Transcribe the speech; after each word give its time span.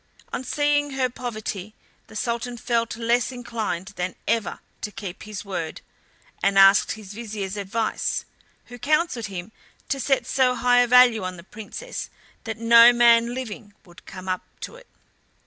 On 0.33 0.43
seeing 0.43 0.93
her 0.93 1.11
poverty 1.11 1.75
the 2.07 2.15
Sultan 2.15 2.57
felt 2.57 2.95
less 2.97 3.31
inclined 3.31 3.89
than 3.97 4.15
ever 4.27 4.59
to 4.81 4.91
keep 4.91 5.21
his 5.21 5.45
word, 5.45 5.81
and 6.41 6.57
asked 6.57 6.93
his 6.93 7.13
Vizier's 7.13 7.55
advice, 7.55 8.25
who 8.65 8.79
counselled 8.79 9.27
him 9.27 9.51
to 9.89 9.99
set 9.99 10.25
so 10.25 10.55
high 10.55 10.79
a 10.79 10.87
value 10.87 11.21
on 11.23 11.37
the 11.37 11.43
Princess 11.43 12.09
that 12.45 12.57
no 12.57 12.91
man 12.91 13.35
living 13.35 13.75
would 13.85 14.07
come 14.07 14.27
up 14.27 14.41
to 14.61 14.75
it. 14.75 14.87